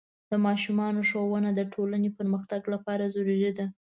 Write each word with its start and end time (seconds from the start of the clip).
د 0.31 0.33
ماشومانو 0.45 1.01
ښوونه 1.09 1.49
د 1.53 1.61
ټولنې 1.73 2.09
پرمختګ 2.17 2.61
لپاره 2.73 3.11
ضروري 3.15 3.51
ده. 3.57 3.65